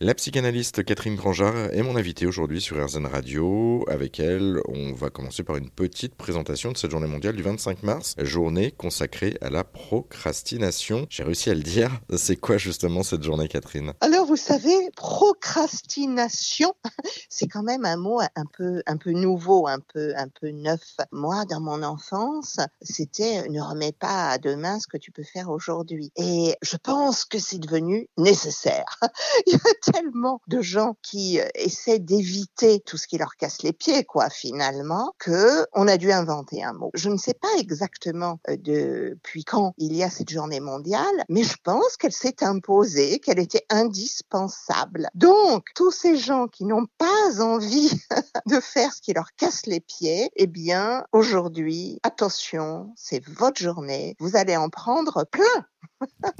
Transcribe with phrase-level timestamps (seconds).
[0.00, 3.84] La psychanalyste Catherine Grangeard est mon invitée aujourd'hui sur RZN Radio.
[3.88, 7.82] Avec elle, on va commencer par une petite présentation de cette journée mondiale du 25
[7.82, 11.08] mars, journée consacrée à la procrastination.
[11.10, 11.90] J'ai réussi à le dire.
[12.16, 13.92] C'est quoi justement cette journée, Catherine?
[14.00, 16.74] Alors, vous savez, procrastination,
[17.28, 20.96] c'est quand même un mot un peu, un peu nouveau, un peu, un peu neuf.
[21.10, 25.50] Moi, dans mon enfance, c'était ne remets pas à demain ce que tu peux faire
[25.50, 26.12] aujourd'hui.
[26.14, 29.00] Et je pense que c'est devenu nécessaire.
[29.92, 34.30] Tellement de gens qui euh, essaient d'éviter tout ce qui leur casse les pieds, quoi,
[34.30, 36.90] finalement, que on a dû inventer un mot.
[36.94, 41.42] Je ne sais pas exactement euh, depuis quand il y a cette journée mondiale, mais
[41.42, 45.08] je pense qu'elle s'est imposée, qu'elle était indispensable.
[45.14, 47.90] Donc, tous ces gens qui n'ont pas envie
[48.46, 54.16] de faire ce qui leur casse les pieds, eh bien, aujourd'hui, attention, c'est votre journée.
[54.18, 55.44] Vous allez en prendre plein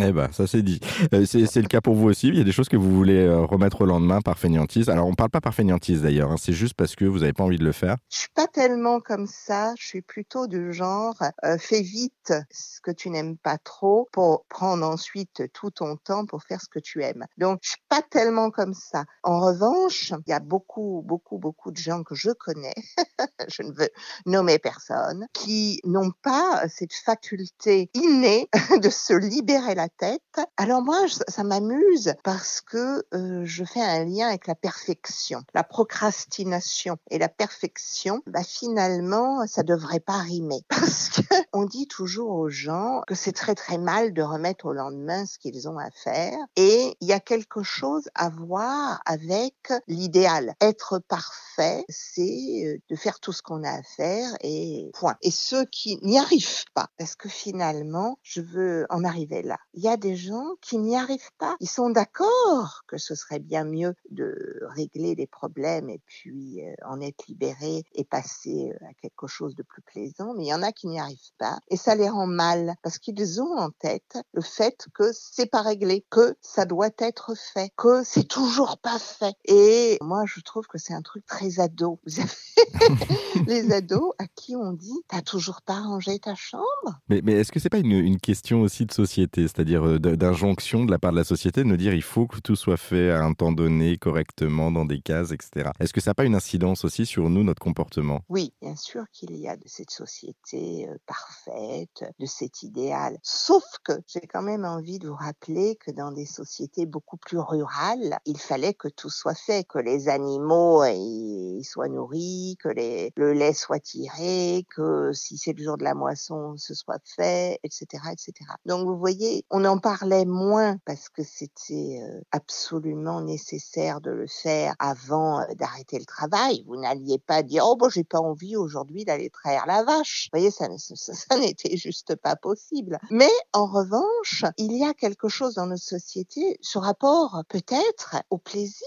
[0.00, 0.80] eh ben, ça c'est dit.
[1.14, 2.28] Euh, c'est le cas pour vous aussi.
[2.28, 4.88] Il y a des choses que vous voulez euh, remettre au lendemain par fainéantise.
[4.90, 6.30] Alors, on parle pas par fainéantise d'ailleurs.
[6.30, 6.36] Hein.
[6.38, 7.96] C'est juste parce que vous n'avez pas envie de le faire.
[8.10, 9.74] Je suis pas tellement comme ça.
[9.78, 14.44] Je suis plutôt du genre euh, fais vite ce que tu n'aimes pas trop pour
[14.48, 17.24] prendre ensuite tout ton temps pour faire ce que tu aimes.
[17.38, 19.04] Donc, je suis pas tellement comme ça.
[19.22, 22.74] En revanche, il y a beaucoup, beaucoup, beaucoup de gens que je connais.
[23.48, 23.88] je ne veux
[24.26, 28.48] nommer personne qui n'ont pas cette faculté innée
[28.82, 30.40] de se libérer la tête.
[30.56, 35.62] Alors moi, ça m'amuse parce que euh, je fais un lien avec la perfection, la
[35.62, 38.20] procrastination et la perfection.
[38.26, 43.32] Bah finalement, ça devrait pas rimer parce que on dit toujours aux gens que c'est
[43.32, 47.12] très très mal de remettre au lendemain ce qu'ils ont à faire et il y
[47.12, 50.54] a quelque chose à voir avec l'idéal.
[50.60, 55.16] Être parfait, c'est euh, de faire tout ce qu'on a à faire et point.
[55.22, 59.58] Et ceux qui n'y arrivent pas, parce que finalement, je veux en arriver là.
[59.74, 61.56] Il y a des gens qui n'y arrivent pas.
[61.60, 66.74] Ils sont d'accord que ce serait bien mieux de régler les problèmes et puis euh,
[66.84, 70.54] en être libéré et passer euh, à quelque chose de plus plaisant, mais il y
[70.54, 73.70] en a qui n'y arrivent pas et ça les rend mal parce qu'ils ont en
[73.70, 78.78] tête le fait que c'est pas réglé, que ça doit être fait, que c'est toujours
[78.78, 79.34] pas fait.
[79.44, 81.98] Et moi, je trouve que c'est un truc très ado.
[82.06, 82.30] Vous avez
[83.46, 86.64] les ados à qui on dit t'as toujours pas rangé ta chambre?
[87.08, 90.84] Mais, mais est-ce que c'est pas une, une question aussi de société, c'est-à-dire euh, d'injonction
[90.84, 93.10] de la part de la société de nous dire il faut que tout soit fait
[93.10, 95.70] à un temps donné, correctement, dans des cases, etc.
[95.80, 98.20] Est-ce que ça n'a pas une incidence aussi sur nous, notre comportement?
[98.28, 103.18] Oui, bien sûr qu'il y a de cette société euh, parfaite, de cet idéal.
[103.22, 107.38] Sauf que j'ai quand même envie de vous rappeler que dans des sociétés beaucoup plus
[107.38, 113.12] rurales, il fallait que tout soit fait, que les animaux ils soient nourris, que les,
[113.16, 117.58] le lait soit tiré, que si c'est le jour de la moisson, ce soit fait,
[117.62, 118.32] etc., etc.
[118.64, 119.15] Donc vous voyez,
[119.50, 125.54] on en parlait moins parce que c'était euh, absolument nécessaire de le faire avant euh,
[125.54, 126.64] d'arrêter le travail.
[126.66, 130.28] Vous n'alliez pas dire oh bon j'ai pas envie aujourd'hui d'aller traire la vache.
[130.32, 132.98] Vous voyez ça, ça, n'était juste pas possible.
[133.10, 138.38] Mais en revanche, il y a quelque chose dans notre société, ce rapport peut-être au
[138.38, 138.82] plaisir,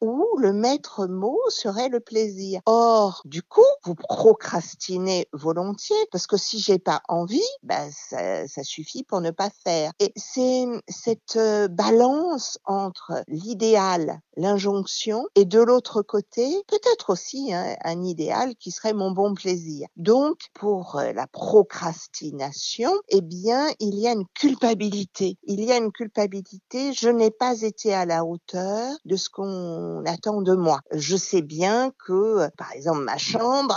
[0.00, 2.60] où le maître mot serait le plaisir.
[2.66, 9.04] Or du coup, vous procrastinez volontiers parce que si j'ai pas envie, ben ça suffit
[9.04, 9.71] pour ne pas faire.
[9.98, 17.76] Et c'est cette euh, balance entre l'idéal, l'injonction, et de l'autre côté, peut-être aussi hein,
[17.84, 19.88] un idéal qui serait mon bon plaisir.
[19.96, 25.36] Donc, pour euh, la procrastination, eh bien, il y a une culpabilité.
[25.44, 26.92] Il y a une culpabilité.
[26.92, 30.80] Je n'ai pas été à la hauteur de ce qu'on attend de moi.
[30.92, 33.76] Je sais bien que, euh, par exemple, ma chambre,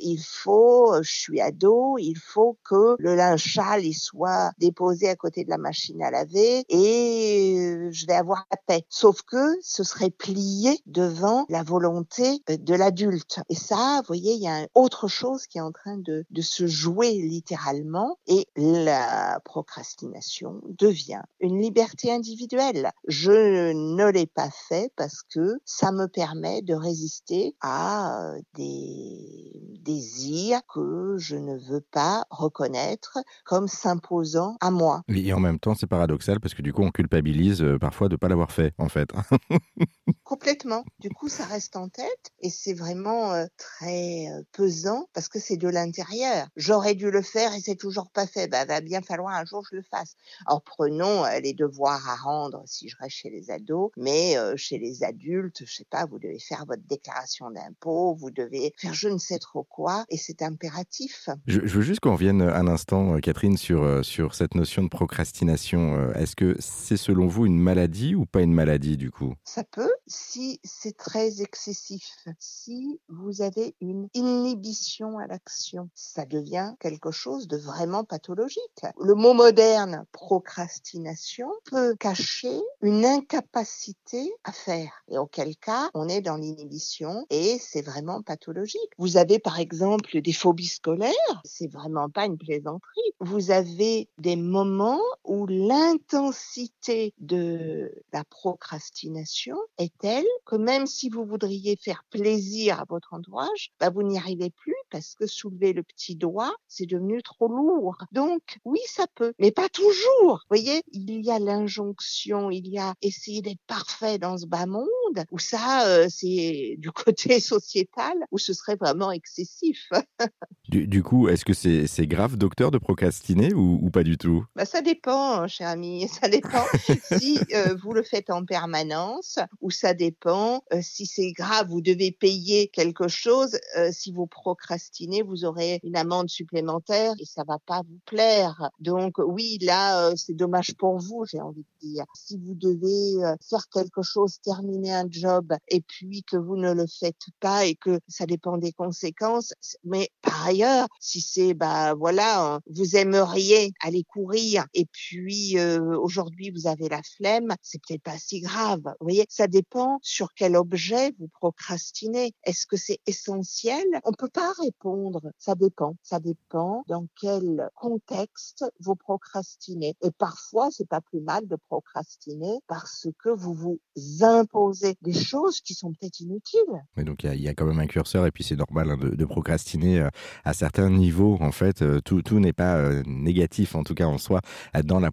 [0.00, 5.42] il faut, je suis ado, il faut que le linge sale soit déposé à côté
[5.42, 8.84] de la machine à laver et euh, je vais avoir la paix.
[8.90, 13.40] Sauf que ce serait plié devant la volonté euh, de l'adulte.
[13.48, 16.42] Et ça, vous voyez, il y a autre chose qui est en train de, de
[16.42, 22.90] se jouer littéralement et la procrastination devient une liberté individuelle.
[23.08, 30.60] Je ne l'ai pas fait parce que ça me permet de résister à des désirs
[30.72, 35.02] que je ne veux pas reconnaître comme s'imposant à moi.
[35.08, 38.14] Et en même temps, c'est paradoxal parce que du coup, on culpabilise euh, parfois de
[38.14, 39.10] ne pas l'avoir fait, en fait.
[40.24, 40.84] Complètement.
[40.98, 45.38] Du coup, ça reste en tête et c'est vraiment euh, très euh, pesant parce que
[45.38, 46.48] c'est de l'intérieur.
[46.56, 48.48] J'aurais dû le faire et c'est toujours pas fait.
[48.48, 50.14] Bah, va bien falloir un jour que je le fasse.
[50.46, 55.04] Alors prenons les devoirs à rendre si je reste chez les ados, mais chez les
[55.04, 59.18] adultes, je sais pas, vous devez faire votre déclaration d'impôt, vous devez faire je ne
[59.18, 61.28] sais trop pourquoi et c'est impératif.
[61.46, 66.12] Je, veux juste qu'on revienne un instant, Catherine, sur, sur cette notion de procrastination.
[66.12, 69.34] Est-ce que c'est selon vous une maladie ou pas une maladie du coup?
[69.44, 76.74] Ça peut, si c'est très excessif, si vous avez une inhibition à l'action, ça devient
[76.80, 78.60] quelque chose de vraiment pathologique.
[78.98, 84.92] Le mot moderne, procrastination, peut cacher une incapacité à faire.
[85.08, 88.80] Et auquel cas, on est dans l'inhibition et c'est vraiment pathologique.
[88.98, 93.14] Vous avez par exemple des phobies scolaires, c'est vraiment pas une plaisanterie.
[93.20, 101.24] Vous avez des moments où l'intensité de la procrastination est telle que même si vous
[101.24, 105.82] voudriez faire plaisir à votre entourage, bah vous n'y arrivez plus parce que soulever le
[105.82, 107.96] petit doigt, c'est devenu trop lourd.
[108.12, 110.40] Donc oui, ça peut, mais pas toujours.
[110.48, 114.66] Vous voyez, il y a l'injonction, il y a essayer d'être parfait dans ce bas
[114.66, 114.84] monde,
[115.30, 119.88] où ça, euh, c'est du côté sociétal, où ce serait vraiment excessif.
[120.82, 124.44] du, coup, est-ce que c'est grave, docteur, de procrastiner ou, pas du tout?
[124.56, 126.64] Bah, Ça dépend, cher ami, ça dépend
[127.02, 131.80] si euh, vous le faites en permanence ou ça dépend euh, si c'est grave, vous
[131.80, 133.58] devez payer quelque chose.
[133.92, 138.70] si vous procrastinez, vous aurez une amende supplémentaire et ça va pas vous plaire.
[138.80, 142.04] Donc oui, là, c'est dommage pour vous, j'ai envie de dire.
[142.14, 146.86] Si vous devez faire quelque chose, terminer un job et puis que vous ne le
[146.86, 149.52] faites pas et que ça dépend des conséquences.
[149.84, 150.63] Mais par ailleurs,
[151.00, 157.54] si c'est bah voilà, vous aimeriez aller courir et puis aujourd'hui vous avez la flemme,
[157.62, 158.82] c'est peut-être pas si grave.
[159.00, 162.32] Vous voyez, ça dépend sur quel objet vous procrastinez.
[162.44, 163.84] Est-ce que c'est essentiel?
[164.04, 165.20] On peut pas répondre.
[165.38, 165.96] Ça dépend.
[166.02, 169.94] Ça dépend dans quel contexte vous procrastinez.
[170.02, 173.80] Et parfois, c'est pas plus mal de procrastiner parce que vous vous
[174.22, 176.60] imposez des choses qui sont peut-être inutiles.
[176.96, 179.24] Mais donc il y, a quand même un curseur et puis c'est normal hein, de,
[179.24, 180.06] procrastiner
[180.44, 181.38] à certains niveaux.
[181.40, 184.40] En fait, euh, tout, tout n'est pas euh, négatif en tout cas en soi
[184.84, 185.10] dans la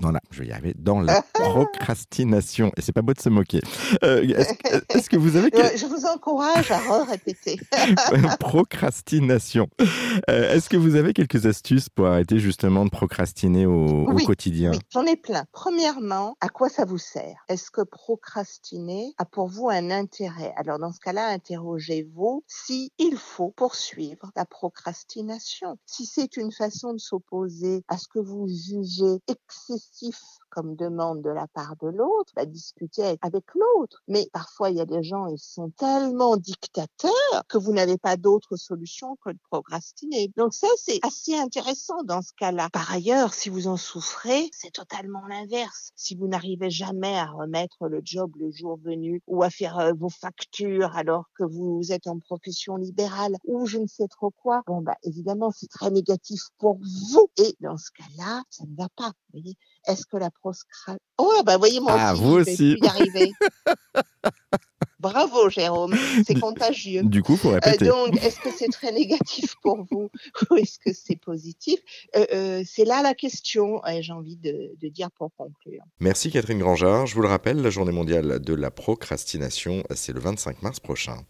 [0.00, 2.72] dans la, je vais y arriver, dans la procrastination.
[2.76, 3.60] Et c'est pas beau de se moquer.
[4.02, 7.58] Est-ce que vous avez Je vous encourage à répéter.
[8.40, 9.68] procrastination.
[10.28, 14.72] Est-ce que vous avez quelques astuces pour arrêter justement de procrastiner au, au quotidien?
[14.72, 15.44] Oui, j'en ai plein.
[15.52, 17.44] Premièrement, à quoi ça vous sert?
[17.48, 20.52] Est-ce que procrastiner a pour vous un intérêt?
[20.56, 24.61] Alors dans ce cas-là, interrogez-vous si il faut poursuivre la procrastination.
[25.86, 30.20] Si c'est une façon de s'opposer à ce que vous jugez excessif
[30.52, 34.02] comme demande de la part de l'autre, bah, discuter avec l'autre.
[34.06, 38.16] Mais parfois, il y a des gens, ils sont tellement dictateurs que vous n'avez pas
[38.16, 40.30] d'autre solution que de procrastiner.
[40.36, 42.68] Donc ça, c'est assez intéressant dans ce cas-là.
[42.70, 45.92] Par ailleurs, si vous en souffrez, c'est totalement l'inverse.
[45.96, 49.92] Si vous n'arrivez jamais à remettre le job le jour venu ou à faire euh,
[49.94, 54.62] vos factures alors que vous êtes en profession libérale ou je ne sais trop quoi,
[54.66, 57.30] bon, bah, évidemment, c'est très négatif pour vous.
[57.38, 59.12] Et dans ce cas-là, ça ne va pas.
[59.32, 59.56] Voyez
[59.86, 60.96] est-ce que la proscra...
[61.18, 62.76] Oh, bah voyez, moi ah, aussi, vous aussi.
[62.80, 63.32] y arriver.
[65.00, 67.02] Bravo, Jérôme, c'est contagieux.
[67.02, 67.86] Du coup, faut euh, répéter.
[67.86, 70.10] donc, est-ce que c'est très négatif pour vous
[70.50, 71.80] ou est-ce que c'est positif?
[72.14, 75.82] Euh, euh, C'est là la question, j'ai envie de, de, dire pour conclure.
[75.98, 77.06] Merci Catherine Grangeard.
[77.06, 81.16] Je vous le rappelle, la journée mondiale de la procrastination, c'est le 25 mars prochain.